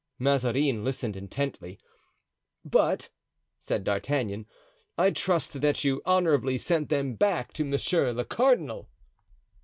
[0.17, 1.77] Mazarin listened intently.
[2.65, 3.09] "But,"
[3.59, 4.47] said D'Artagnan,
[4.97, 8.89] "I trust that you honorably sent them back to monsieur le cardinal!"